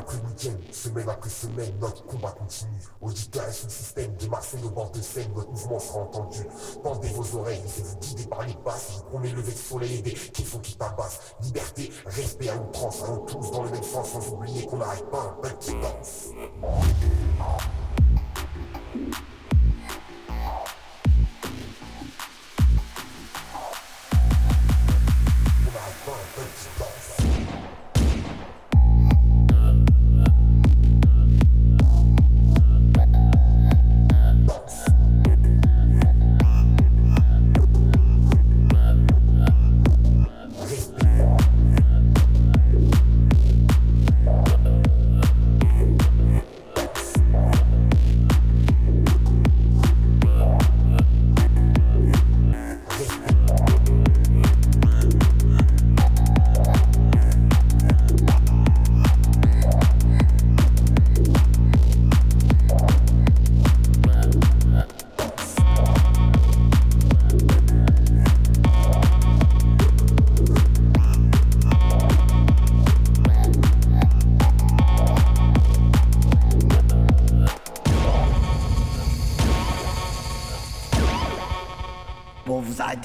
après 0.00 0.16
week-end, 0.16 0.56
semaine 0.72 1.08
après 1.08 1.30
semaine, 1.30 1.72
notre 1.80 2.04
combat 2.06 2.30
continue. 2.30 2.80
Auditeurs 3.00 3.48
et 3.48 3.52
sous 3.52 3.66
le 3.66 3.70
système, 3.70 4.16
de 4.16 4.26
Marseille 4.26 4.60
au 4.64 4.70
bord 4.70 4.90
de 4.90 5.00
Seine, 5.00 5.30
notre 5.34 5.50
mouvement 5.50 5.78
sera 5.78 6.00
entendu. 6.00 6.40
Tendez 6.82 7.08
vos 7.08 7.38
oreilles, 7.38 7.60
laissez-vous 7.62 7.96
guider 7.98 8.24
par 8.24 8.46
les 8.46 8.56
basses, 8.64 8.90
vous 8.96 9.10
prenez 9.10 9.30
le 9.30 9.42
de 9.42 9.50
soleil 9.50 9.98
et 9.98 10.02
des 10.02 10.44
sont 10.44 10.58
qui 10.60 10.76
tabassent. 10.76 11.34
Liberté, 11.42 11.90
respect 12.06 12.48
à 12.48 12.56
outrance, 12.56 13.02
allons 13.04 13.24
tous 13.26 13.50
dans 13.50 13.62
le 13.62 13.70
même 13.70 13.82
sens, 13.82 14.10
sans 14.10 14.32
oublier 14.32 14.66
qu'on 14.66 14.78
n'arrête 14.78 15.08
pas 15.10 15.36
un 15.42 15.48
petit 15.48 15.74
danse. 15.80 16.30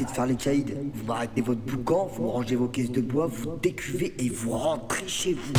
De 0.06 0.12
faire 0.12 0.26
les 0.26 0.36
caïds, 0.36 0.66
vous 0.94 1.12
arrêtez 1.12 1.42
votre 1.42 1.62
boucan, 1.62 2.10
vous 2.16 2.30
rangez 2.30 2.56
vos 2.56 2.68
caisses 2.68 2.92
de 2.92 3.02
bois, 3.02 3.28
vous 3.28 3.58
décuvez 3.62 4.14
et 4.20 4.30
vous 4.30 4.52
rentrez 4.52 5.08
chez 5.08 5.34
vous. 5.34 5.54